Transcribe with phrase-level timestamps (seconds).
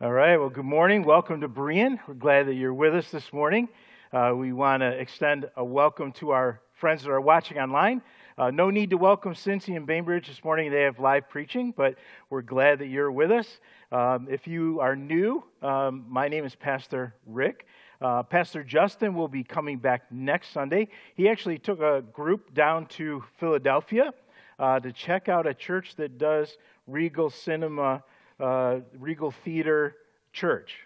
[0.00, 1.02] All right, well, good morning.
[1.02, 1.98] Welcome to Berean.
[2.06, 3.68] We're glad that you're with us this morning.
[4.12, 8.00] Uh, we want to extend a welcome to our friends that are watching online.
[8.38, 10.70] Uh, no need to welcome Cincy and Bainbridge this morning.
[10.70, 11.96] They have live preaching, but
[12.30, 13.58] we're glad that you're with us.
[13.90, 17.66] Um, if you are new, um, my name is Pastor Rick.
[18.00, 20.90] Uh, Pastor Justin will be coming back next Sunday.
[21.16, 24.14] He actually took a group down to Philadelphia
[24.60, 26.56] uh, to check out a church that does
[26.86, 28.04] Regal Cinema
[28.40, 29.96] uh, Regal Theater
[30.32, 30.76] Church.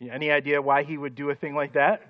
[0.00, 2.02] Any idea why he would do a thing like that?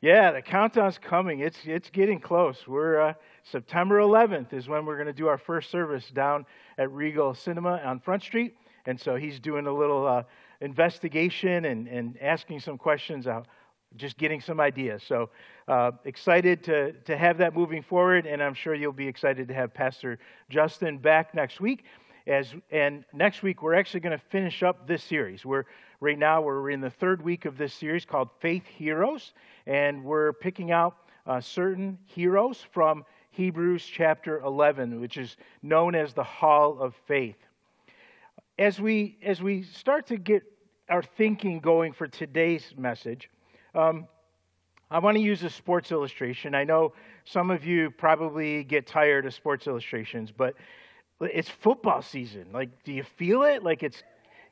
[0.00, 1.40] Yeah, the countdown's coming.
[1.40, 2.66] It's it's getting close.
[2.66, 6.44] We're uh, September 11th is when we're going to do our first service down
[6.76, 10.24] at Regal Cinema on Front Street, and so he's doing a little uh,
[10.60, 13.46] investigation and and asking some questions out,
[13.96, 15.02] just getting some ideas.
[15.02, 15.30] So
[15.68, 19.54] uh, excited to to have that moving forward, and I'm sure you'll be excited to
[19.54, 20.18] have Pastor
[20.50, 21.84] Justin back next week.
[22.26, 25.44] As, and next week, we're actually going to finish up this series.
[25.44, 25.64] We're,
[26.00, 29.34] right now, we're in the third week of this series called Faith Heroes,
[29.66, 36.14] and we're picking out uh, certain heroes from Hebrews chapter 11, which is known as
[36.14, 37.36] the Hall of Faith.
[38.58, 40.44] As we, as we start to get
[40.88, 43.28] our thinking going for today's message,
[43.74, 44.06] um,
[44.90, 46.54] I want to use a sports illustration.
[46.54, 46.94] I know
[47.24, 50.54] some of you probably get tired of sports illustrations, but
[51.20, 52.46] it's football season.
[52.52, 53.62] Like, do you feel it?
[53.62, 54.02] Like it's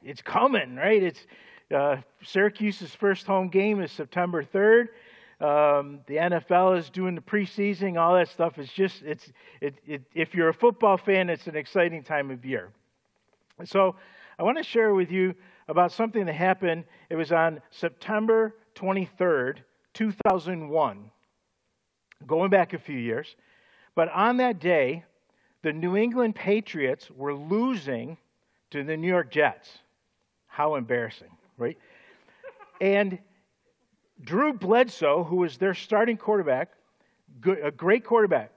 [0.02, 1.02] it's coming, right?
[1.02, 1.27] It's
[1.74, 4.88] uh, Syracuse's first home game is September 3rd.
[5.40, 8.00] Um, the NFL is doing the preseason.
[8.00, 11.56] All that stuff is just it's it, it, if you're a football fan, it's an
[11.56, 12.70] exciting time of year.
[13.64, 13.96] So
[14.38, 15.34] I want to share with you
[15.68, 16.84] about something that happened.
[17.10, 19.58] It was on September 23rd,
[19.94, 21.10] 2001.
[22.27, 23.34] Going back a few years,
[23.96, 25.05] but on that day,
[25.62, 28.16] the New England Patriots were losing
[28.70, 29.78] to the New York Jets.
[30.46, 31.78] How embarrassing, right?
[32.80, 33.18] and
[34.22, 36.70] Drew Bledsoe, who was their starting quarterback,
[37.62, 38.52] a great quarterback,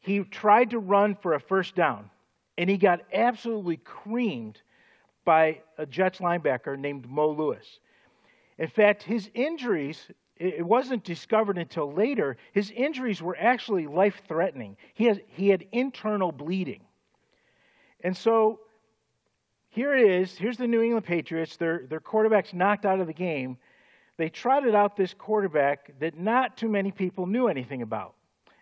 [0.00, 2.10] he tried to run for a first down,
[2.58, 4.60] and he got absolutely creamed
[5.24, 7.80] by a Jets linebacker named Mo Lewis.
[8.58, 14.76] In fact, his injuries it wasn't discovered until later, his injuries were actually life threatening.
[14.94, 16.82] He, has, he had internal bleeding.
[18.00, 18.60] And so
[19.70, 20.36] here it is.
[20.36, 21.56] Here's the New England Patriots.
[21.56, 23.56] Their, their quarterback's knocked out of the game.
[24.18, 28.14] They trotted out this quarterback that not too many people knew anything about.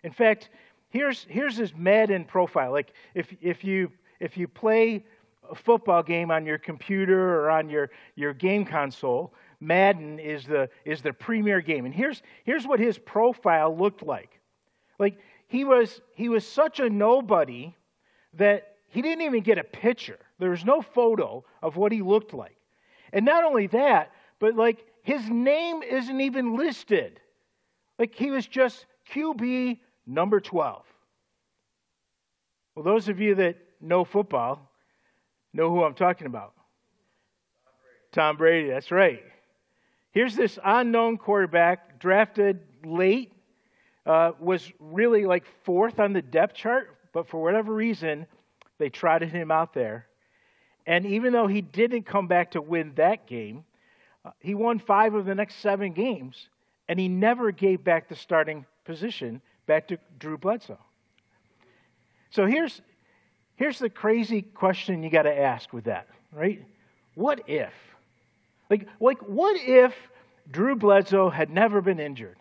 [0.03, 0.49] In fact,
[0.89, 2.71] here's, here's his Madden profile.
[2.71, 5.03] Like if, if, you, if you play
[5.49, 9.33] a football game on your computer or on your, your game console,
[9.65, 11.85] Madden is the, is the premier game.
[11.85, 14.39] And here's, here's what his profile looked like.
[14.99, 15.17] Like,
[15.47, 17.75] he was, he was such a nobody
[18.33, 20.19] that he didn't even get a picture.
[20.39, 22.55] There was no photo of what he looked like.
[23.11, 27.19] And not only that, but like, his name isn't even listed.
[27.97, 30.83] Like, he was just QB number 12.
[32.75, 34.69] Well, those of you that know football
[35.53, 36.53] know who I'm talking about.
[37.65, 39.23] Tom Brady, Tom Brady that's right.
[40.15, 43.33] Here's this unknown quarterback drafted late,
[44.05, 48.25] uh, was really like fourth on the depth chart, but for whatever reason,
[48.77, 50.07] they trotted him out there.
[50.87, 53.65] And even though he didn't come back to win that game,
[54.23, 56.47] uh, he won five of the next seven games,
[56.87, 60.79] and he never gave back the starting position back to Drew Bledsoe.
[62.29, 62.81] So here's,
[63.57, 66.63] here's the crazy question you got to ask with that, right?
[67.15, 67.73] What if?
[68.69, 69.93] Like, like what if
[70.51, 72.37] Drew Bledsoe had never been injured?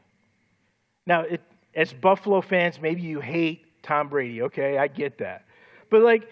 [1.07, 1.43] Now, it,
[1.75, 4.79] as Buffalo fans, maybe you hate Tom Brady, okay?
[4.79, 5.45] I get that.
[5.91, 6.29] But, like,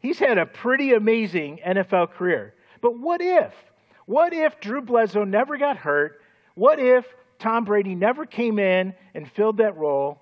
[0.00, 2.54] he's had a pretty amazing NFL career.
[2.80, 3.52] But what if?
[4.06, 6.20] What if Drew Bledsoe never got hurt?
[6.54, 7.04] What if
[7.38, 10.20] Tom Brady never came in and filled that role?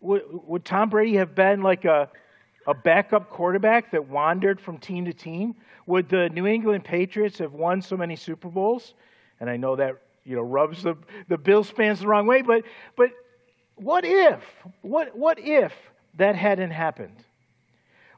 [0.00, 2.08] Would, would Tom Brady have been like a,
[2.66, 5.54] a backup quarterback that wandered from team to team?
[5.86, 8.94] Would the New England Patriots have won so many Super Bowls?
[9.40, 10.96] And I know that you know rubs the,
[11.28, 12.64] the Bills fans the wrong way, but
[12.96, 13.10] but
[13.76, 14.42] what if?
[14.82, 15.72] What what if
[16.16, 17.16] that hadn't happened?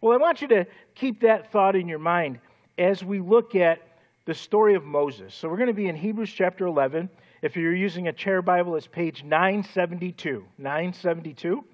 [0.01, 2.39] Well, I want you to keep that thought in your mind
[2.79, 3.81] as we look at
[4.27, 5.35] the story of Moses.
[5.35, 7.09] So we're going to be in Hebrews chapter 11.
[7.43, 10.45] If you're using a chair Bible, it's page 972.
[10.59, 11.65] 972.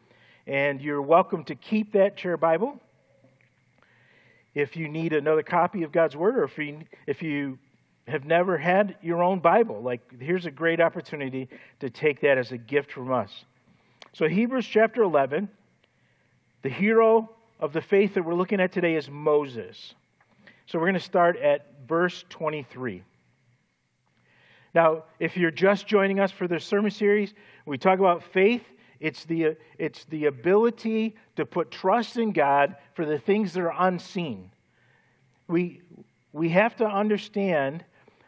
[0.47, 2.81] And you're welcome to keep that chair Bible.
[4.55, 7.59] If you need another copy of God's Word, or if you, if you
[8.09, 11.49] have never had your own Bible, like here's a great opportunity
[11.81, 13.45] to take that as a gift from us.
[14.13, 15.49] So, Hebrews chapter 11,
[16.63, 17.31] the hero
[17.61, 19.95] of the faith that we're looking at today is Moses.
[20.67, 23.03] So we're going to start at verse 23.
[24.75, 27.35] Now, if you're just joining us for this sermon series,
[27.67, 28.63] we talk about faith.
[29.03, 33.75] It's the, it's the ability to put trust in God for the things that are
[33.77, 34.53] unseen.
[35.49, 35.83] We,
[36.33, 37.85] we have to understand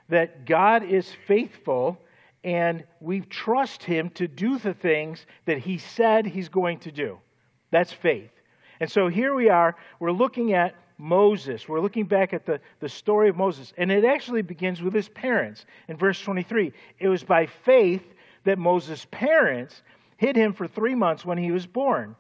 [0.09, 1.97] that God is faithful
[2.43, 7.19] and we trust Him to do the things that He said He's going to do.
[7.71, 8.33] That's faith.
[8.81, 11.69] And so here we are, we're looking at Moses.
[11.69, 15.09] We're looking back at the, the story of Moses, and it actually begins with his
[15.09, 15.67] parents.
[15.87, 18.03] In verse 23, it was by faith
[18.43, 19.83] that Moses' parents
[20.17, 22.17] hid him for three months when he was born.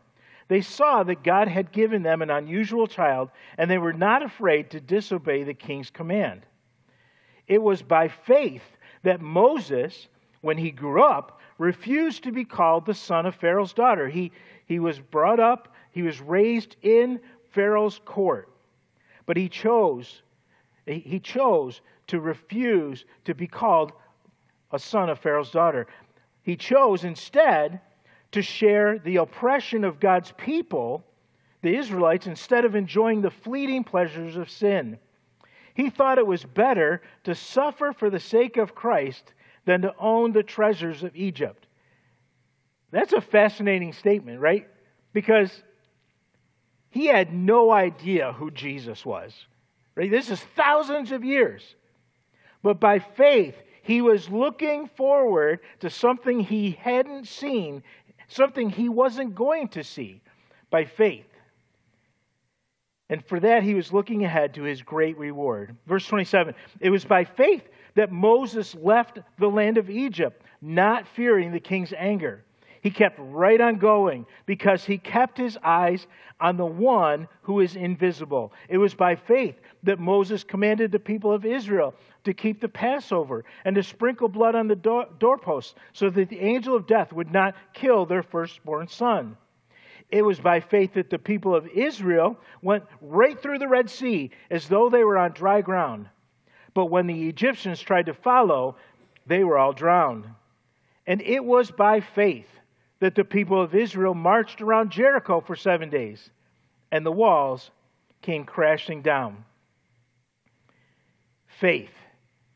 [0.48, 4.70] They saw that God had given them an unusual child, and they were not afraid
[4.70, 6.44] to disobey the king's command.
[7.46, 8.62] It was by faith
[9.02, 10.08] that Moses,
[10.42, 14.08] when he grew up, refused to be called the son of Pharaoh's daughter.
[14.08, 14.32] He,
[14.66, 17.20] he was brought up, he was raised in
[17.52, 18.48] Pharaoh's court.
[19.26, 20.22] But he chose,
[20.86, 23.92] he chose to refuse to be called
[24.72, 25.86] a son of Pharaoh's daughter.
[26.44, 27.80] He chose instead
[28.32, 31.04] to share the oppression of God's people,
[31.62, 34.98] the Israelites, instead of enjoying the fleeting pleasures of sin.
[35.74, 39.32] He thought it was better to suffer for the sake of Christ
[39.64, 41.66] than to own the treasures of Egypt.
[42.90, 44.68] That's a fascinating statement, right?
[45.12, 45.50] Because
[46.90, 49.34] he had no idea who Jesus was.
[49.96, 50.10] Right?
[50.10, 51.74] This is thousands of years.
[52.62, 57.82] But by faith, he was looking forward to something he hadn't seen,
[58.28, 60.22] something he wasn't going to see
[60.70, 61.26] by faith.
[63.10, 65.76] And for that, he was looking ahead to his great reward.
[65.86, 71.52] Verse 27 It was by faith that Moses left the land of Egypt, not fearing
[71.52, 72.42] the king's anger.
[72.84, 76.06] He kept right on going because he kept his eyes
[76.38, 78.52] on the one who is invisible.
[78.68, 81.94] It was by faith that Moses commanded the people of Israel
[82.24, 86.40] to keep the Passover and to sprinkle blood on the door- doorposts so that the
[86.40, 89.38] angel of death would not kill their firstborn son.
[90.10, 94.30] It was by faith that the people of Israel went right through the Red Sea
[94.50, 96.10] as though they were on dry ground.
[96.74, 98.76] But when the Egyptians tried to follow,
[99.26, 100.26] they were all drowned.
[101.06, 102.48] And it was by faith
[103.00, 106.30] that the people of Israel marched around Jericho for seven days,
[106.90, 107.70] and the walls
[108.22, 109.44] came crashing down.
[111.60, 111.90] Faith,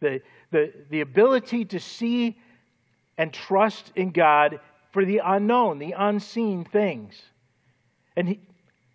[0.01, 0.21] the,
[0.51, 2.39] the, the ability to see
[3.17, 4.61] and trust in God
[4.93, 7.21] for the unknown, the unseen things.
[8.17, 8.41] And he,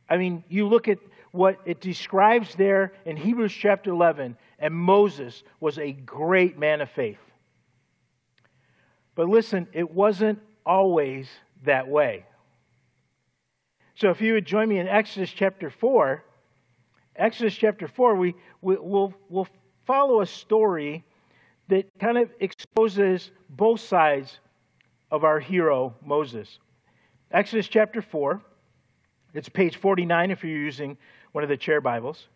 [0.09, 0.99] I mean, you look at
[1.31, 6.89] what it describes there in Hebrews chapter 11, and Moses was a great man of
[6.91, 7.17] faith.
[9.15, 11.27] But listen, it wasn't always
[11.65, 12.25] that way.
[13.95, 16.23] So if you would join me in Exodus chapter 4,
[17.15, 19.47] Exodus chapter 4, we, we, will we'll
[19.85, 21.03] follow a story
[21.69, 24.39] that kind of exposes both sides
[25.11, 26.59] of our hero, Moses.
[27.31, 28.41] Exodus chapter 4,
[29.33, 30.97] it's page 49 if you're using
[31.31, 32.27] one of the chair Bibles.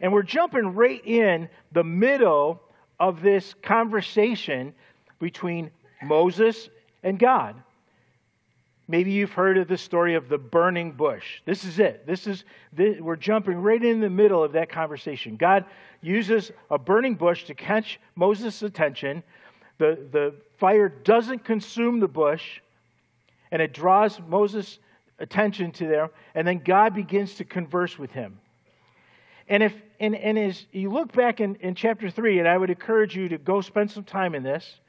[0.00, 2.60] And we're jumping right in the middle
[3.00, 4.74] of this conversation
[5.18, 5.70] between
[6.02, 6.68] Moses
[7.02, 7.56] and God.
[8.88, 11.40] Maybe you've heard of the story of the burning bush.
[11.44, 12.06] This is it.
[12.06, 15.36] This is this, we're jumping right in the middle of that conversation.
[15.36, 15.64] God
[16.02, 19.24] uses a burning bush to catch Moses' attention.
[19.78, 22.60] The, the fire doesn't consume the bush,
[23.50, 24.78] and it draws Moses'
[25.18, 28.38] attention to there, and then God begins to converse with him.
[29.48, 32.70] And if and, and as you look back in, in chapter 3, and I would
[32.70, 34.80] encourage you to go spend some time in this,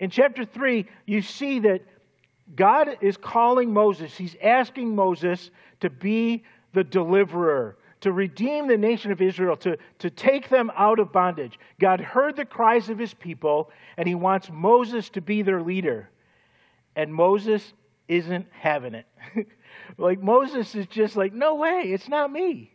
[0.00, 1.82] in chapter 3, you see that
[2.54, 5.50] God is calling Moses, he's asking Moses
[5.80, 10.98] to be the deliverer, to redeem the nation of Israel, to, to take them out
[10.98, 11.58] of bondage.
[11.80, 16.08] God heard the cries of his people, and he wants Moses to be their leader.
[16.94, 17.72] And Moses
[18.06, 19.06] isn't having it.
[19.98, 22.72] like, Moses is just like, no way, it's not me.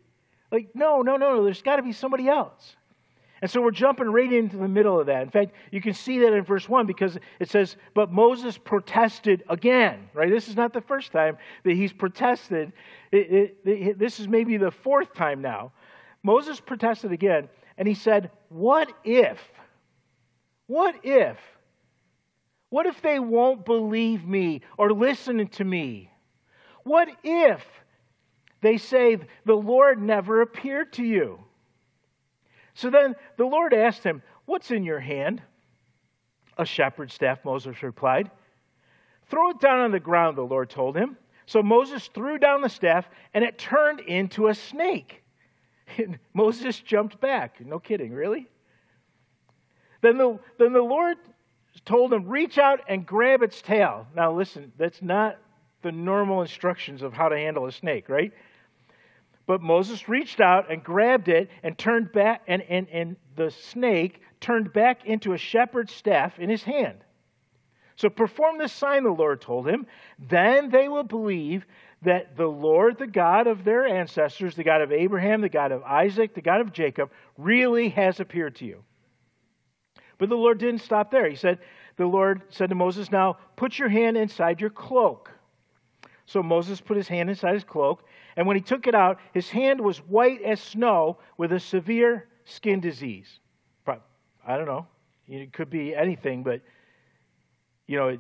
[0.52, 2.76] Like, no, no, no, no, there's got to be somebody else.
[3.44, 5.22] And so we're jumping right into the middle of that.
[5.22, 9.44] In fact, you can see that in verse 1 because it says, But Moses protested
[9.50, 10.30] again, right?
[10.30, 12.72] This is not the first time that he's protested.
[13.12, 15.74] It, it, it, this is maybe the fourth time now.
[16.24, 19.42] Moses protested again, and he said, What if?
[20.68, 21.38] What if?
[22.70, 26.10] What if they won't believe me or listen to me?
[26.86, 27.62] What if
[28.62, 31.44] they say, The Lord never appeared to you?
[32.74, 35.42] So then the Lord asked him, What's in your hand?
[36.58, 38.30] A shepherd's staff, Moses replied.
[39.28, 41.18] Throw it down on the ground, the Lord told him.
[41.46, 45.24] So Moses threw down the staff, and it turned into a snake.
[45.98, 47.66] And Moses jumped back.
[47.66, 48.48] No kidding, really?
[50.02, 51.18] Then the, then the Lord
[51.86, 54.08] told him, Reach out and grab its tail.
[54.16, 55.38] Now, listen, that's not
[55.82, 58.32] the normal instructions of how to handle a snake, right?
[59.46, 64.22] But Moses reached out and grabbed it and turned back, and, and, and the snake
[64.40, 67.04] turned back into a shepherd's staff in his hand.
[67.96, 69.86] So perform this sign, the Lord told him.
[70.18, 71.66] Then they will believe
[72.02, 75.84] that the Lord, the God of their ancestors, the God of Abraham, the God of
[75.84, 78.84] Isaac, the God of Jacob, really has appeared to you.
[80.18, 81.30] But the Lord didn't stop there.
[81.30, 81.60] He said,
[81.98, 85.32] The Lord said to Moses, Now put your hand inside your cloak.
[86.26, 88.04] So Moses put his hand inside his cloak,
[88.36, 92.28] and when he took it out, his hand was white as snow with a severe
[92.46, 93.40] skin disease.
[94.46, 94.88] I don't know.
[95.28, 96.62] It could be anything, but
[97.88, 98.18] you know,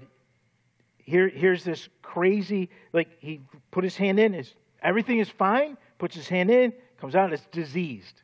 [0.98, 3.42] here, here's this crazy, like he
[3.72, 7.46] put his hand in, his, everything is fine, puts his hand in, comes out, it's
[7.52, 8.22] diseased.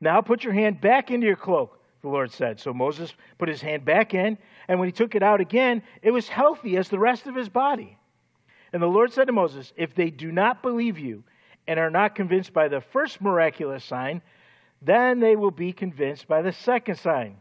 [0.00, 2.58] Now put your hand back into your cloak, the Lord said.
[2.58, 4.36] So Moses put his hand back in,
[4.68, 7.48] and when he took it out again, it was healthy as the rest of his
[7.48, 7.96] body.
[8.72, 11.22] And the Lord said to Moses, If they do not believe you
[11.68, 14.20] and are not convinced by the first miraculous sign,
[14.80, 17.36] then they will be convinced by the second sign.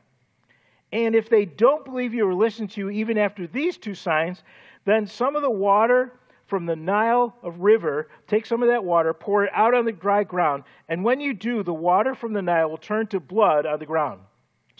[0.94, 4.44] And if they don't believe you or listen to you even after these two signs,
[4.86, 6.13] then some of the water
[6.46, 9.91] from the Nile of river, take some of that water, pour it out on the
[9.91, 13.65] dry ground, and when you do, the water from the Nile will turn to blood
[13.65, 14.20] on the ground.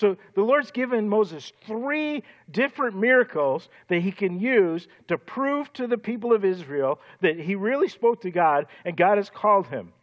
[0.02, 5.86] So the Lord's given Moses three different miracles that he can use to prove to
[5.86, 9.94] the people of Israel that he really spoke to God and God has called him.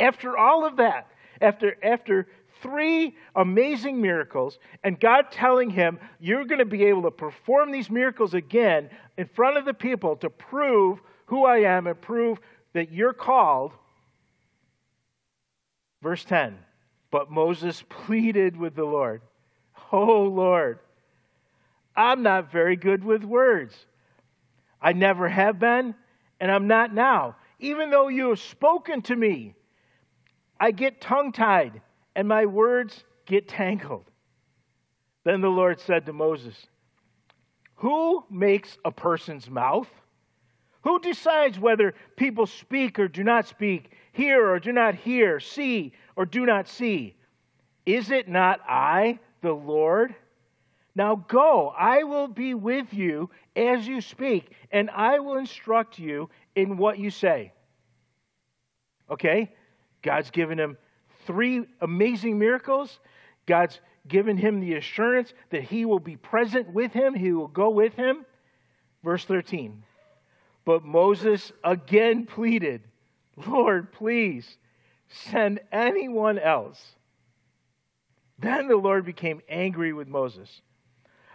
[0.00, 1.06] After all of that,
[1.40, 2.26] after, after
[2.60, 7.88] three amazing miracles, and God telling him, You're going to be able to perform these
[7.88, 12.40] miracles again in front of the people to prove who I am and prove
[12.72, 13.70] that you're called.
[16.02, 16.58] Verse 10
[17.12, 19.20] But Moses pleaded with the Lord,
[19.92, 20.78] Oh Lord,
[21.94, 23.74] I'm not very good with words.
[24.80, 25.94] I never have been,
[26.40, 27.36] and I'm not now.
[27.60, 29.54] Even though you have spoken to me,
[30.58, 31.82] I get tongue tied
[32.16, 34.10] and my words get tangled.
[35.24, 36.66] Then the Lord said to Moses,
[37.76, 39.88] Who makes a person's mouth?
[40.84, 45.92] Who decides whether people speak or do not speak, hear or do not hear, see
[46.16, 47.14] or do not see?
[47.86, 50.14] Is it not I, the Lord?
[50.94, 56.28] Now go, I will be with you as you speak, and I will instruct you
[56.54, 57.52] in what you say.
[59.10, 59.50] Okay?
[60.02, 60.76] God's given him
[61.26, 63.00] three amazing miracles.
[63.46, 67.70] God's given him the assurance that he will be present with him, he will go
[67.70, 68.26] with him.
[69.02, 69.82] Verse 13.
[70.64, 72.82] But Moses again pleaded,
[73.46, 74.58] Lord, please
[75.12, 76.80] send anyone else.
[78.38, 80.62] Then the Lord became angry with Moses.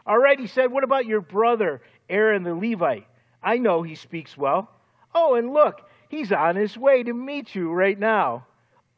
[0.06, 3.08] All right, he said, What about your brother, Aaron the Levite?
[3.42, 4.70] I know he speaks well.
[5.14, 8.46] Oh, and look, he's on his way to meet you right now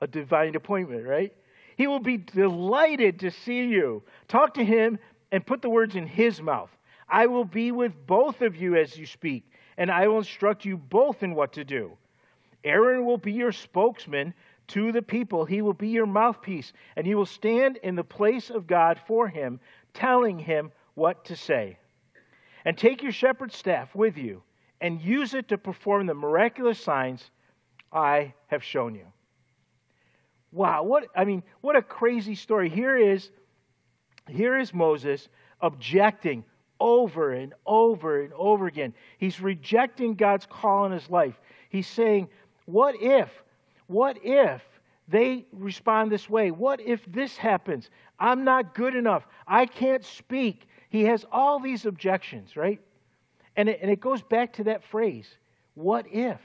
[0.01, 1.33] a divine appointment, right?
[1.75, 4.03] He will be delighted to see you.
[4.27, 5.00] Talk to him
[5.31, 6.69] and put the words in his mouth.
[7.07, 10.77] I will be with both of you as you speak, and I will instruct you
[10.77, 11.98] both in what to do.
[12.63, 14.33] Aaron will be your spokesman
[14.69, 15.45] to the people.
[15.45, 19.27] He will be your mouthpiece, and he will stand in the place of God for
[19.27, 19.59] him,
[19.93, 21.77] telling him what to say.
[22.65, 24.43] And take your shepherd's staff with you,
[24.81, 27.31] and use it to perform the miraculous signs
[27.91, 29.05] I have shown you.
[30.51, 32.69] Wow, what I mean, what a crazy story.
[32.69, 33.29] Here is
[34.27, 35.27] here is Moses
[35.61, 36.43] objecting
[36.79, 38.93] over and over and over again.
[39.17, 41.39] He's rejecting God's call in his life.
[41.69, 42.29] He's saying,
[42.65, 43.29] "What if?
[43.89, 44.62] What if
[45.08, 46.51] they respond this way?
[46.51, 47.89] What if this happens?
[48.19, 49.27] I'm not good enough.
[49.48, 52.79] I can't speak." He has all these objections, right?
[53.55, 55.27] And it, and it goes back to that phrase,
[55.75, 56.39] what if?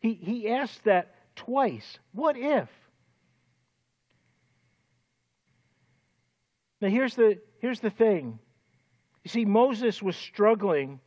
[0.00, 1.98] He, he asked that twice.
[2.12, 2.68] What if?
[6.80, 8.38] Now, here's the, here's the thing.
[9.24, 11.00] You see, Moses was struggling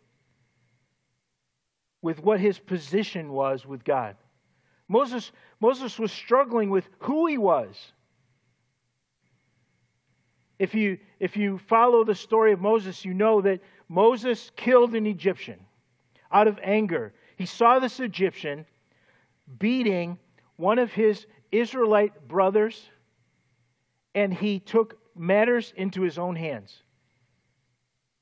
[2.01, 4.15] with what his position was with God.
[4.89, 7.93] Moses, Moses was struggling with who he was.
[10.57, 15.05] If you, if you follow the story of Moses, you know that Moses killed an
[15.05, 15.59] Egyptian
[16.31, 17.13] out of anger.
[17.37, 18.65] He saw this Egyptian
[19.59, 20.17] beating
[20.57, 22.89] one of his Israelite brothers,
[24.13, 26.83] and he took matters into his own hands.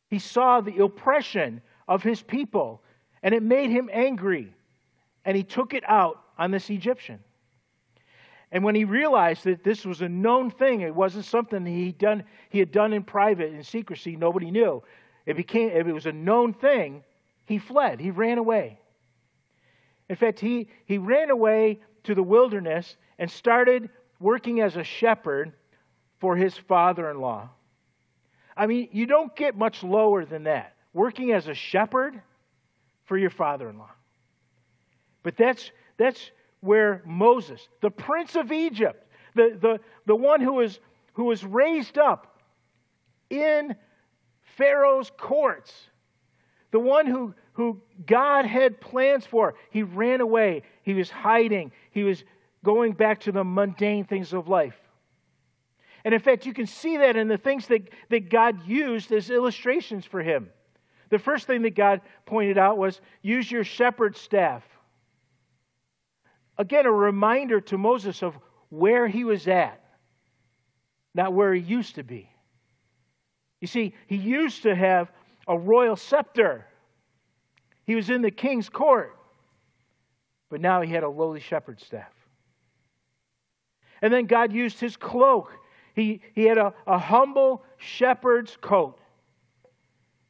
[0.10, 2.84] He saw the oppression of his people,
[3.24, 4.54] and it made him angry,
[5.26, 7.20] and he took it out on this Egyptian.
[8.52, 12.24] And when he realized that this was a known thing, it wasn't something he done
[12.50, 14.82] he had done in private in secrecy, nobody knew.
[15.26, 17.04] It became if it was a known thing,
[17.46, 18.00] he fled.
[18.00, 18.80] He ran away.
[20.10, 23.90] In fact, he, he ran away to the wilderness and started
[24.20, 25.54] working as a shepherd
[26.20, 27.50] for his father in law.
[28.56, 30.74] I mean, you don't get much lower than that.
[30.94, 32.22] Working as a shepherd
[33.06, 33.92] for your father in law.
[35.24, 39.04] But that's, that's where Moses, the prince of Egypt,
[39.36, 40.80] the, the, the one who was,
[41.14, 42.42] who was raised up
[43.30, 43.76] in
[44.58, 45.74] Pharaoh's courts,
[46.72, 50.64] the one who, who God had plans for, he ran away.
[50.84, 51.72] He was hiding.
[51.92, 52.24] He was
[52.64, 54.78] going back to the mundane things of life.
[56.04, 59.30] And in fact, you can see that in the things that, that God used as
[59.30, 60.50] illustrations for him.
[61.10, 64.64] The first thing that God pointed out was use your shepherd's staff.
[66.58, 68.38] Again, a reminder to Moses of
[68.70, 69.82] where he was at,
[71.14, 72.30] not where he used to be.
[73.62, 75.12] You see, he used to have
[75.48, 76.66] a royal scepter,
[77.86, 79.16] he was in the king's court,
[80.50, 82.12] but now he had a lowly shepherd's staff.
[84.02, 85.52] And then God used his cloak.
[85.96, 89.00] He, he had a, a humble shepherd's coat.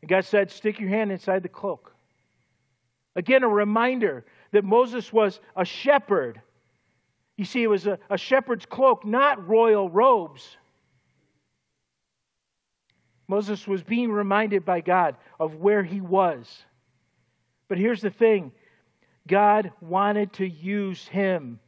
[0.01, 1.93] And God said, Stick your hand inside the cloak.
[3.15, 6.41] Again, a reminder that Moses was a shepherd.
[7.35, 10.57] You see, it was a, a shepherd's cloak, not royal robes.
[13.27, 16.63] Moses was being reminded by God of where he was.
[17.67, 18.51] But here's the thing
[19.27, 21.59] God wanted to use him.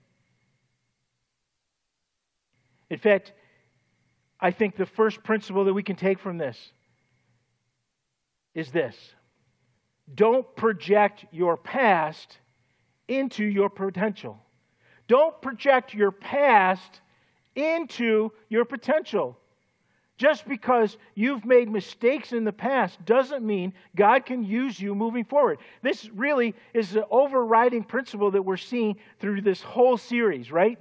[2.89, 3.33] In fact,
[4.39, 6.57] I think the first principle that we can take from this
[8.55, 8.95] is this
[10.15, 12.37] don't project your past
[13.09, 14.39] into your potential.
[15.07, 17.01] Don't project your past
[17.55, 19.37] into your potential.
[20.17, 25.23] Just because you've made mistakes in the past doesn't mean God can use you moving
[25.23, 25.59] forward.
[25.81, 30.77] This really is the overriding principle that we're seeing through this whole series, right?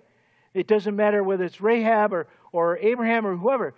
[0.54, 3.74] It doesn't matter whether it's Rahab or, or Abraham or whoever.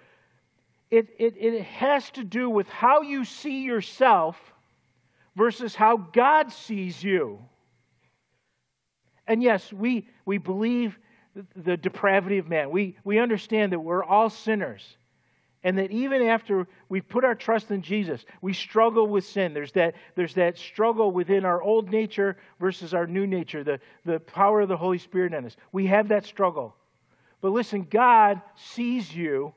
[0.90, 4.36] It, it, it has to do with how you see yourself
[5.36, 7.38] versus how God sees you.
[9.30, 10.98] And yes, we, we believe
[11.54, 12.72] the depravity of man.
[12.72, 14.96] We, we understand that we're all sinners.
[15.62, 19.54] And that even after we put our trust in Jesus, we struggle with sin.
[19.54, 24.18] There's that, there's that struggle within our old nature versus our new nature, the, the
[24.18, 25.56] power of the Holy Spirit in us.
[25.70, 26.74] We have that struggle.
[27.40, 29.54] But listen, God sees you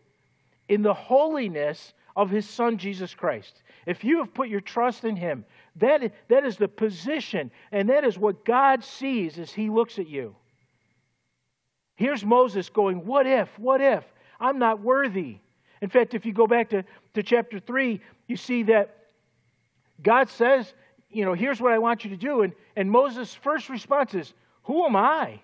[0.70, 3.62] in the holiness of His Son, Jesus Christ.
[3.86, 5.46] If you have put your trust in Him,
[5.78, 10.08] that, that is the position, and that is what God sees as He looks at
[10.08, 10.36] you.
[11.96, 13.50] Here's Moses going, What if?
[13.58, 14.04] What if?
[14.40, 15.38] I'm not worthy.
[15.82, 18.98] In fact, if you go back to, to chapter 3, you see that
[20.02, 20.74] God says,
[21.10, 22.42] You know, here's what I want you to do.
[22.42, 25.40] And, and Moses' first response is, Who am I?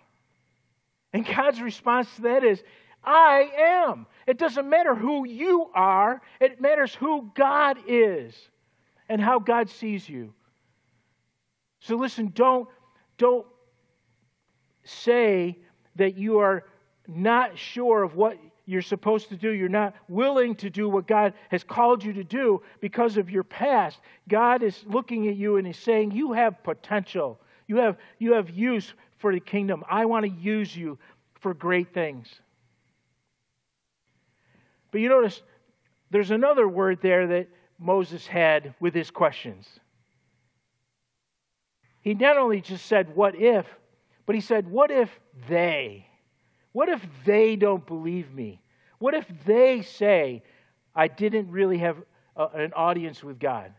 [1.14, 2.64] And God's response to that is,
[3.04, 4.06] I am.
[4.28, 8.36] It doesn't matter who you are, it matters who God is
[9.08, 10.34] and how God sees you.
[11.80, 12.68] So listen, don't,
[13.18, 13.46] don't
[14.84, 15.58] say
[15.96, 16.66] that you are
[17.08, 19.50] not sure of what you're supposed to do.
[19.50, 23.44] You're not willing to do what God has called you to do because of your
[23.44, 24.00] past.
[24.28, 27.40] God is looking at you and He's saying, You have potential.
[27.68, 29.84] You have, you have use for the kingdom.
[29.90, 31.00] I want to use you
[31.40, 32.28] for great things.
[34.92, 35.42] But you notice
[36.10, 37.48] there's another word there that
[37.78, 39.68] Moses had with his questions.
[42.02, 43.66] He not only just said, What if,
[44.26, 45.10] but he said, What if
[45.48, 46.08] they?
[46.72, 48.62] What if they don't believe me?
[49.00, 50.44] What if they say,
[50.96, 51.98] I didn't really have
[52.36, 53.74] a, an audience with God?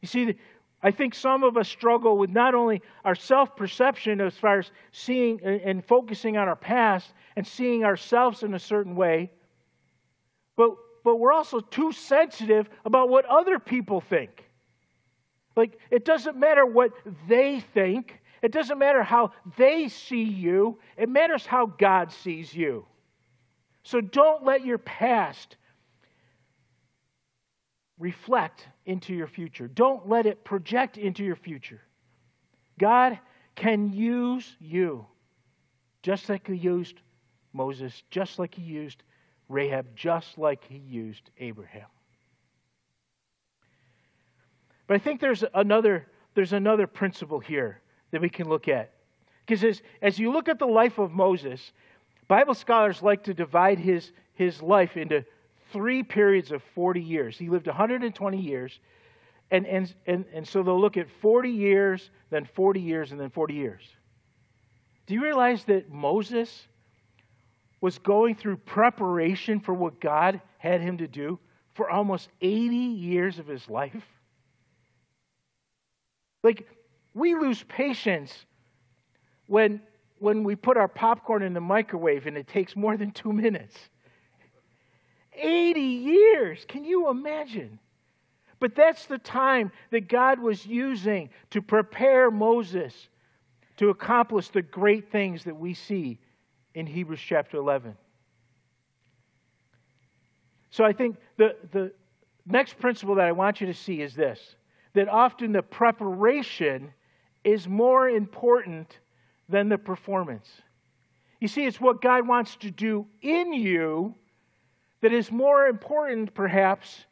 [0.00, 0.36] You see,
[0.82, 4.70] I think some of us struggle with not only our self perception as far as
[4.92, 9.30] seeing and focusing on our past and seeing ourselves in a certain way,
[10.56, 10.70] but,
[11.04, 14.44] but we're also too sensitive about what other people think.
[15.54, 16.92] Like, it doesn't matter what
[17.28, 22.86] they think, it doesn't matter how they see you, it matters how God sees you.
[23.82, 25.56] So don't let your past
[28.00, 29.68] reflect into your future.
[29.68, 31.80] Don't let it project into your future.
[32.78, 33.18] God
[33.54, 35.06] can use you
[36.02, 36.96] just like He used
[37.52, 39.02] Moses, just like He used
[39.48, 41.86] Rahab, just like He used Abraham.
[44.86, 48.92] But I think there's another, there's another principle here that we can look at.
[49.46, 51.72] Because as, as you look at the life of Moses,
[52.28, 55.24] Bible scholars like to divide his, his life into
[55.72, 57.38] three periods of 40 years.
[57.38, 58.78] He lived 120 years.
[59.50, 63.30] And, and, and, and so they'll look at 40 years, then 40 years, and then
[63.30, 63.82] 40 years.
[65.06, 66.68] Do you realize that Moses
[67.80, 71.38] was going through preparation for what God had him to do
[71.74, 74.04] for almost 80 years of his life?
[76.42, 76.68] Like,
[77.14, 78.32] we lose patience
[79.46, 79.80] when,
[80.18, 83.76] when we put our popcorn in the microwave and it takes more than two minutes.
[85.40, 86.64] 80 years.
[86.68, 87.78] Can you imagine?
[88.58, 93.08] But that's the time that God was using to prepare Moses
[93.78, 96.18] to accomplish the great things that we see
[96.74, 97.96] in Hebrews chapter 11.
[100.70, 101.92] So I think the, the
[102.46, 104.56] next principle that I want you to see is this
[104.92, 106.92] that often the preparation
[107.44, 108.98] is more important
[109.48, 110.48] than the performance.
[111.40, 114.14] You see, it's what God wants to do in you
[115.00, 117.04] that is more important, perhaps,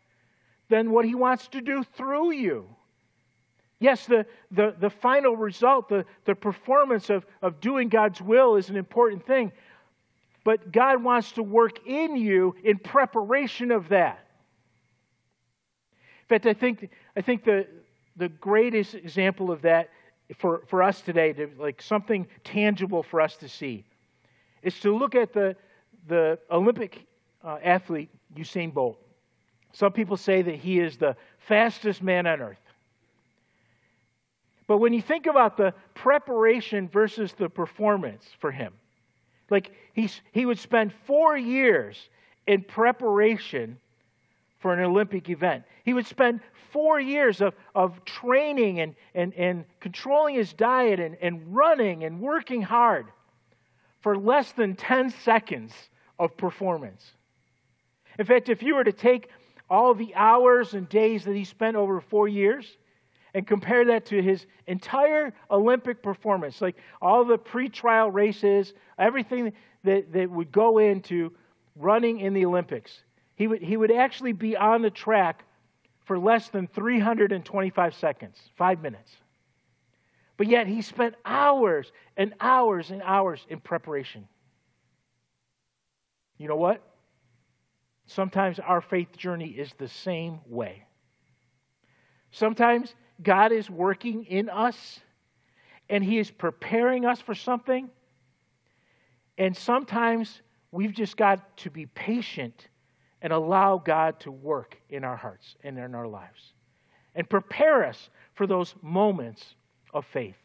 [0.68, 2.68] than what He wants to do through you.
[3.80, 8.70] Yes, the, the, the final result, the, the performance of, of doing God's will is
[8.70, 9.52] an important thing,
[10.44, 14.24] but God wants to work in you in preparation of that.
[16.22, 17.66] In fact, I think, I think the,
[18.16, 19.90] the greatest example of that
[20.38, 23.84] for, for us today, to, like something tangible for us to see,
[24.62, 25.56] is to look at the,
[26.06, 27.06] the Olympic
[27.44, 28.98] uh, athlete, Usain Bolt.
[29.72, 32.58] Some people say that he is the fastest man on earth.
[34.66, 38.74] But when you think about the preparation versus the performance for him,
[39.50, 42.10] like he's, he would spend four years
[42.46, 43.78] in preparation
[44.58, 45.64] for an Olympic event.
[45.84, 51.16] He would spend four years of, of training and, and, and controlling his diet and,
[51.22, 53.06] and running and working hard
[54.00, 55.72] for less than 10 seconds
[56.18, 57.12] of performance.
[58.18, 59.30] In fact, if you were to take
[59.70, 62.76] all the hours and days that he spent over four years
[63.34, 69.52] and compare that to his entire Olympic performance, like all the pre-trial races, everything
[69.84, 71.32] that, that would go into
[71.76, 73.02] running in the Olympics,
[73.36, 75.44] he would, he would actually be on the track
[76.04, 79.12] for less than 325 seconds, five minutes.
[80.36, 84.26] But yet he spent hours and hours and hours in preparation.
[86.38, 86.82] You know what?
[88.08, 90.84] Sometimes our faith journey is the same way.
[92.30, 95.00] Sometimes God is working in us
[95.90, 97.90] and He is preparing us for something.
[99.36, 100.40] And sometimes
[100.72, 102.68] we've just got to be patient
[103.20, 106.54] and allow God to work in our hearts and in our lives
[107.14, 109.54] and prepare us for those moments
[109.92, 110.36] of faith.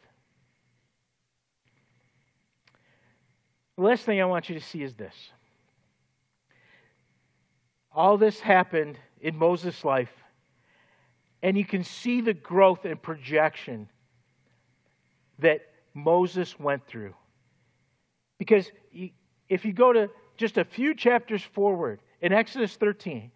[3.76, 5.14] The last thing I want you to see is this.
[7.94, 10.12] All this happened in Moses' life,
[11.42, 13.88] and you can see the growth and projection
[15.38, 15.60] that
[15.94, 17.14] Moses went through.
[18.38, 18.70] Because
[19.48, 23.30] if you go to just a few chapters forward, in Exodus 13,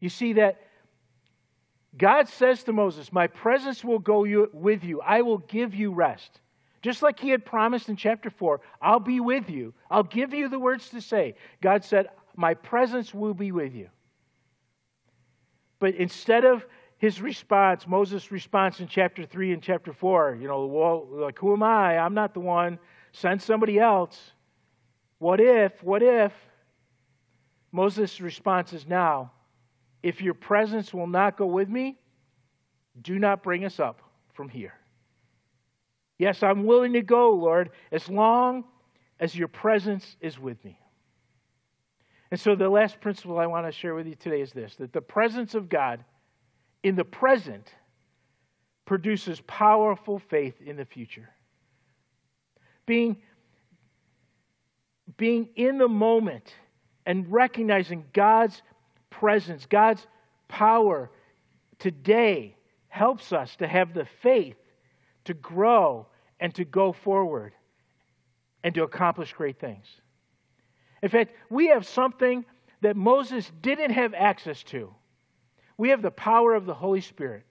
[0.00, 0.60] you see that
[1.96, 6.40] God says to Moses, My presence will go with you, I will give you rest.
[6.82, 9.74] Just like he had promised in chapter 4, I'll be with you.
[9.90, 11.34] I'll give you the words to say.
[11.60, 13.88] God said, My presence will be with you.
[15.80, 16.64] But instead of
[16.98, 21.52] his response, Moses' response in chapter 3 and chapter 4, you know, well, like, who
[21.52, 21.98] am I?
[21.98, 22.78] I'm not the one.
[23.12, 24.32] Send somebody else.
[25.18, 25.82] What if?
[25.82, 26.32] What if?
[27.72, 29.32] Moses' response is now,
[30.02, 31.98] if your presence will not go with me,
[33.00, 34.00] do not bring us up
[34.34, 34.74] from here.
[36.18, 38.64] Yes, I'm willing to go, Lord, as long
[39.18, 40.78] as your presence is with me.
[42.30, 44.92] And so, the last principle I want to share with you today is this that
[44.92, 46.04] the presence of God
[46.82, 47.74] in the present
[48.84, 51.28] produces powerful faith in the future.
[52.86, 53.18] Being,
[55.16, 56.54] being in the moment
[57.06, 58.62] and recognizing God's
[59.10, 60.06] presence, God's
[60.48, 61.10] power
[61.78, 62.56] today
[62.88, 64.56] helps us to have the faith
[65.24, 66.06] to grow
[66.40, 67.52] and to go forward
[68.64, 69.86] and to accomplish great things.
[71.02, 72.44] In fact, we have something
[72.82, 74.94] that Moses didn't have access to.
[75.76, 77.44] We have the power of the Holy Spirit.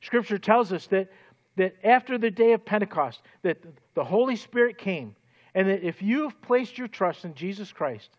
[0.00, 1.08] Scripture tells us that,
[1.56, 3.58] that after the day of Pentecost, that
[3.94, 5.14] the Holy Spirit came,
[5.54, 8.10] and that if you've placed your trust in Jesus Christ,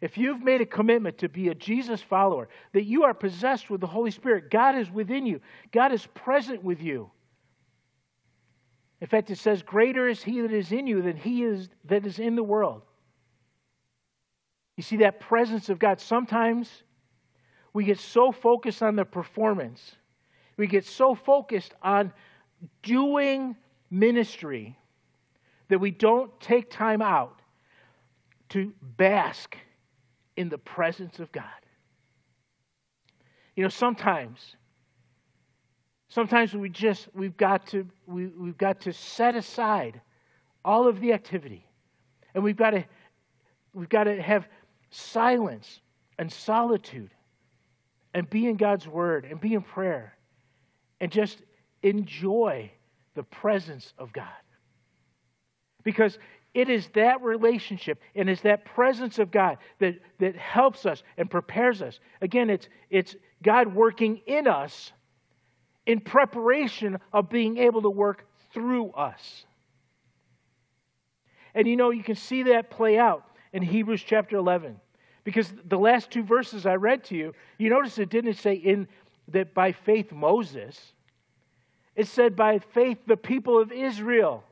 [0.00, 3.80] if you've made a commitment to be a Jesus follower, that you are possessed with
[3.80, 5.40] the Holy Spirit, God is within you,
[5.72, 7.10] God is present with you.
[9.00, 12.06] In fact, it says, Greater is he that is in you than he is that
[12.06, 12.82] is in the world.
[14.80, 16.00] You see that presence of God.
[16.00, 16.70] Sometimes
[17.74, 19.96] we get so focused on the performance,
[20.56, 22.14] we get so focused on
[22.82, 23.56] doing
[23.90, 24.78] ministry
[25.68, 27.42] that we don't take time out
[28.48, 29.54] to bask
[30.38, 31.44] in the presence of God.
[33.56, 34.56] You know, sometimes,
[36.08, 40.00] sometimes we just we've got to we, we've got to set aside
[40.64, 41.66] all of the activity,
[42.34, 42.82] and we've got to
[43.74, 44.48] we've got to have
[44.90, 45.80] silence
[46.18, 47.10] and solitude,
[48.12, 50.16] and be in God's Word and be in prayer,
[51.00, 51.40] and just
[51.82, 52.70] enjoy
[53.14, 54.26] the presence of God.
[55.82, 56.18] Because
[56.52, 61.30] it is that relationship and it's that presence of God that, that helps us and
[61.30, 62.00] prepares us.
[62.20, 64.92] Again, it's, it's God working in us
[65.86, 69.44] in preparation of being able to work through us.
[71.54, 74.80] And you know, you can see that play out in Hebrews chapter 11.
[75.24, 78.88] Because the last two verses I read to you, you notice it didn't say in
[79.28, 80.92] that by faith Moses.
[81.94, 84.44] It said by faith the people of Israel.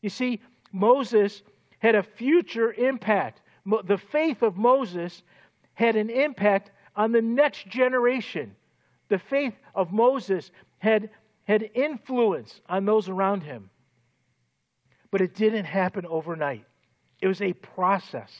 [0.00, 0.40] You see,
[0.72, 1.42] Moses
[1.78, 3.40] had a future impact.
[3.84, 5.22] The faith of Moses
[5.74, 8.54] had an impact on the next generation.
[9.08, 11.10] The faith of Moses had,
[11.44, 13.70] had influence on those around him.
[15.10, 16.64] But it didn't happen overnight,
[17.22, 18.32] it was a process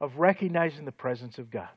[0.00, 1.68] of recognizing the presence of God.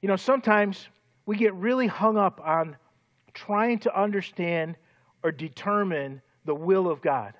[0.00, 0.88] You know, sometimes
[1.26, 2.76] we get really hung up on
[3.34, 4.76] trying to understand
[5.22, 7.34] or determine the will of God.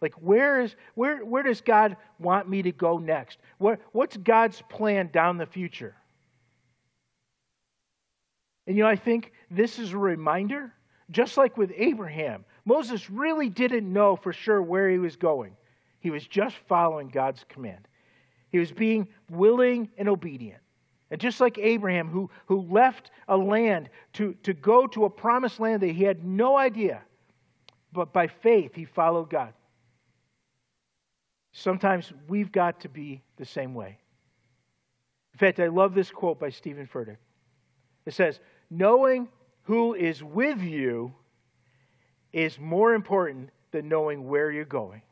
[0.00, 3.38] Like, where, is, where, where does God want me to go next?
[3.58, 5.94] What, what's God's plan down the future?
[8.66, 10.72] And you know, I think this is a reminder,
[11.10, 15.56] just like with Abraham, Moses really didn't know for sure where he was going.
[16.00, 17.88] He was just following God's command,
[18.50, 20.60] he was being willing and obedient.
[21.10, 25.58] And just like Abraham, who, who left a land to, to go to a promised
[25.58, 27.00] land that he had no idea
[27.92, 29.52] but by faith, he followed God.
[31.52, 33.98] Sometimes we've got to be the same way.
[35.32, 37.16] In fact, I love this quote by Steven Furtick.
[38.06, 39.28] It says, Knowing
[39.62, 41.14] who is with you
[42.32, 45.02] is more important than knowing where you're going.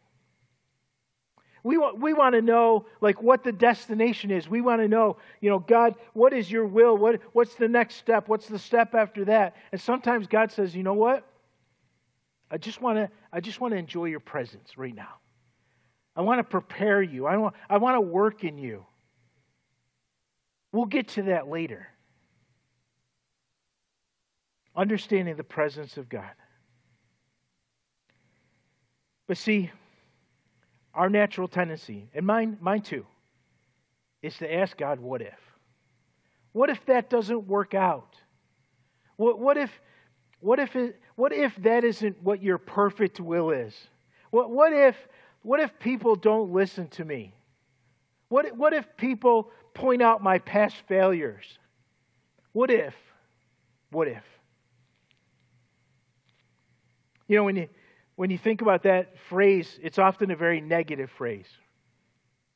[1.67, 4.49] We want, we want to know like what the destination is.
[4.49, 6.97] We want to know, you know, God, what is your will?
[6.97, 8.29] What, what's the next step?
[8.29, 9.57] What's the step after that?
[9.73, 11.27] And sometimes God says, you know what?
[12.53, 15.15] I just want to I just want to enjoy your presence right now.
[16.15, 17.27] I want to prepare you.
[17.27, 18.87] I want, I want to work in you.
[20.71, 21.89] We'll get to that later.
[24.77, 26.31] Understanding the presence of God.
[29.27, 29.73] But see,
[30.97, 33.07] our natural tendency, and mine, mine too,
[34.23, 35.39] is to ask God, what if?
[36.53, 38.17] What if that doesn't work out?
[39.17, 39.71] What, what if
[40.41, 43.75] what if, it, what if that isn't what your perfect will is?
[44.31, 44.97] What, what, if,
[45.43, 47.35] what if people don't listen to me?
[48.29, 51.59] What, what if people point out my past failures?
[52.53, 52.95] What if?
[53.91, 54.23] What if?
[57.29, 57.69] You know, when you,
[58.17, 61.47] when you think about that phrase, it's often a very negative phrase.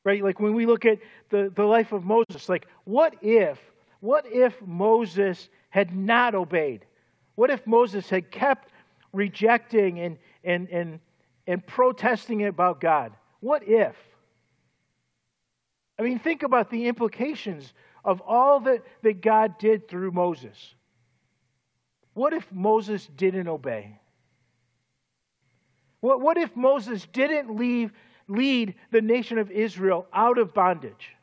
[0.05, 0.25] Right?
[0.25, 3.59] Like when we look at the, the life of Moses, like, what if,
[4.01, 6.87] what if Moses had not obeyed?
[7.35, 8.73] What if Moses had kept
[9.13, 11.01] rejecting and, and, and,
[11.47, 13.13] and protesting about God?
[13.41, 13.95] What if?
[15.99, 20.75] I mean, think about the implications of all that, that God did through Moses.
[22.15, 23.99] What if Moses didn't obey?
[26.01, 27.93] What, what if Moses didn't leave,
[28.29, 31.15] lead the nation of Israel out of bondage?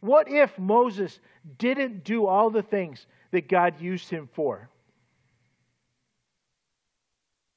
[0.00, 1.18] What if Moses
[1.58, 4.68] didn't do all the things that God used him for?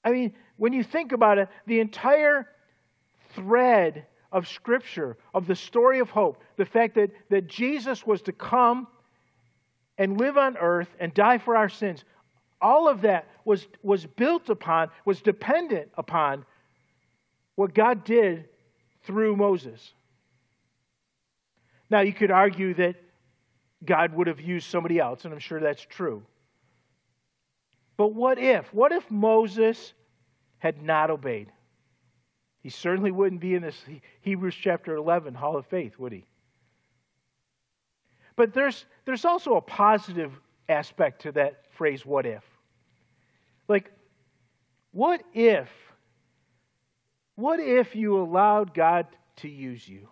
[0.03, 2.47] I mean, when you think about it, the entire
[3.35, 8.31] thread of Scripture, of the story of hope, the fact that, that Jesus was to
[8.31, 8.87] come
[9.97, 12.05] and live on earth and die for our sins,
[12.61, 16.45] all of that was, was built upon, was dependent upon
[17.55, 18.45] what God did
[19.03, 19.93] through Moses.
[21.89, 22.95] Now, you could argue that
[23.85, 26.23] God would have used somebody else, and I'm sure that's true.
[27.95, 28.73] But what if?
[28.73, 29.93] What if Moses
[30.59, 31.51] had not obeyed?
[32.61, 33.81] He certainly wouldn't be in this
[34.21, 36.25] Hebrews chapter 11 Hall of Faith, would he?
[38.35, 40.31] But there's, there's also a positive
[40.69, 42.43] aspect to that phrase, what if?
[43.67, 43.91] Like,
[44.91, 45.69] What if,
[47.35, 49.05] what if you allowed God
[49.37, 50.07] to use you?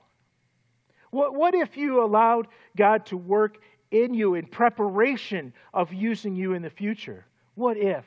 [1.10, 2.48] What, what if you allowed
[2.78, 3.58] God to work
[3.90, 7.26] in you in preparation of using you in the future?
[7.56, 8.06] What if?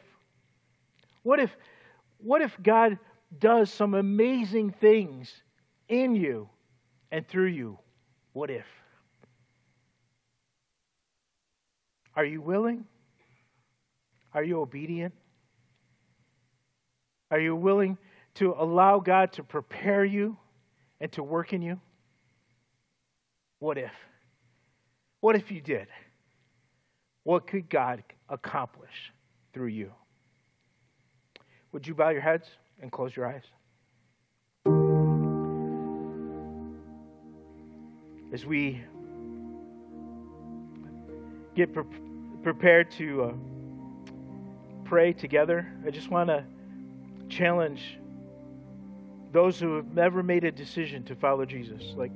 [1.25, 1.57] What if,
[2.19, 2.99] what if God
[3.39, 5.43] does some amazing things
[5.89, 6.49] in you
[7.11, 7.79] and through you?
[8.35, 8.67] What if?
[12.15, 12.85] Are you willing?
[14.35, 15.15] Are you obedient?
[17.31, 17.99] Are you willing
[18.35, 20.37] to allow God to prepare you
[21.01, 21.81] and to work in you?
[23.59, 23.93] What if?
[25.21, 25.89] What if you did?
[27.25, 29.13] What could God accomplish
[29.53, 29.93] through you?
[31.73, 32.49] Would you bow your heads
[32.81, 33.43] and close your eyes?
[38.33, 38.83] As we
[41.55, 41.83] get pre-
[42.43, 43.33] prepared to uh,
[44.89, 46.45] pray together, I just want to
[47.29, 47.99] challenge
[49.33, 51.95] those who have never made a decision to follow Jesus.
[51.95, 52.13] Like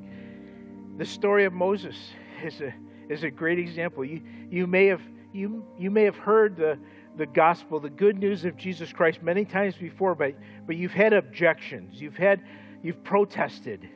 [0.97, 1.97] the story of Moses
[2.43, 2.73] is a
[3.11, 4.05] is a great example.
[4.05, 5.03] You you may have
[5.35, 6.79] you you may have heard the
[7.19, 10.35] the gospel, the good news of Jesus Christ many times before, but
[10.67, 12.01] but you've had objections.
[12.01, 12.43] You've had
[12.83, 13.87] you've protested.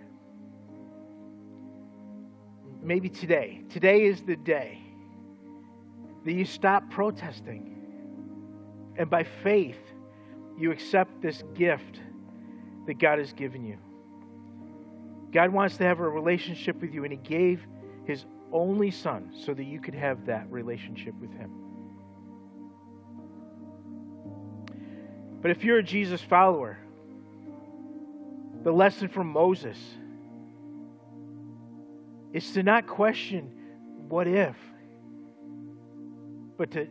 [2.83, 3.63] Maybe today.
[3.71, 4.83] Today is the day
[6.27, 7.76] that you stop protesting.
[8.99, 9.79] And by faith,
[10.59, 12.01] you accept this gift
[12.87, 13.79] that God has given you.
[15.33, 17.67] God wants to have a relationship with you, and He gave
[18.05, 21.51] His only Son so that you could have that relationship with Him.
[25.43, 26.79] But if you're a Jesus follower,
[28.63, 29.79] the lesson from Moses
[32.33, 33.53] is to not question
[34.09, 34.57] what if,
[36.57, 36.89] but to,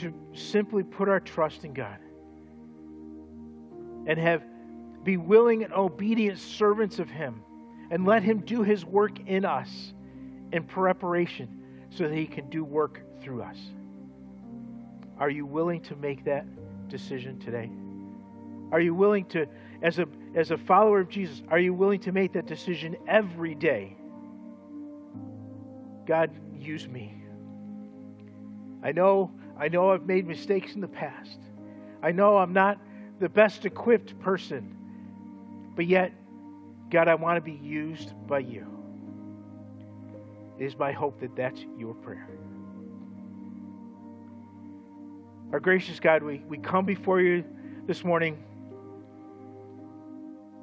[0.00, 1.98] to simply put our trust in God
[4.06, 4.42] and have
[5.04, 7.42] be willing and obedient servants of him
[7.90, 9.94] and let him do his work in us
[10.52, 11.48] in preparation
[11.90, 13.58] so that he can do work through us.
[15.18, 16.46] Are you willing to make that
[16.88, 17.70] decision today?
[18.70, 19.46] Are you willing to
[19.82, 23.54] as a as a follower of Jesus, are you willing to make that decision every
[23.54, 23.96] day?
[26.06, 27.14] God, use me.
[28.82, 31.38] I know I know I've made mistakes in the past.
[32.02, 32.78] I know I'm not
[33.18, 34.76] the best equipped person.
[35.74, 36.12] But yet,
[36.90, 38.66] God, I want to be used by you.
[40.58, 42.28] It is my hope that that's your prayer.
[45.52, 47.44] Our gracious God, we, we come before you
[47.86, 48.42] this morning.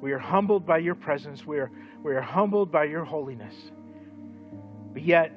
[0.00, 1.46] We are humbled by your presence.
[1.46, 1.70] We are,
[2.02, 3.54] we are humbled by your holiness.
[4.92, 5.32] But yet,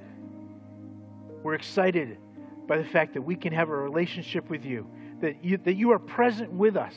[1.43, 2.17] we're excited
[2.69, 4.87] by the fact that we can have a relationship with you
[5.21, 6.93] that you, that you are present with us.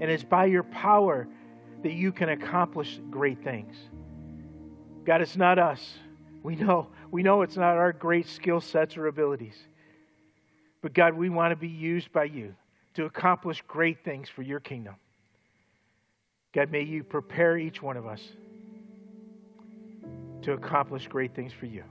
[0.00, 1.26] And it's by your power
[1.82, 3.74] that you can accomplish great things.
[5.04, 5.94] God, it's not us.
[6.42, 9.56] We know, we know it's not our great skill sets or abilities.
[10.82, 12.54] But God, we want to be used by you
[12.94, 14.96] to accomplish great things for your kingdom.
[16.52, 18.22] God, may you prepare each one of us
[20.42, 21.84] to accomplish great things for you.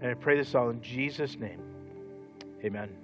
[0.00, 1.60] And I pray this all in Jesus' name.
[2.64, 3.03] Amen.